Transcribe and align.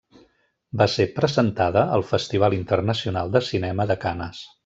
Va 0.81 0.87
ser 0.93 1.05
presentada 1.17 1.83
al 1.97 2.05
Festival 2.13 2.57
Internacional 2.61 3.35
de 3.37 3.45
Cinema 3.51 3.89
de 3.93 3.99
Canes. 4.07 4.43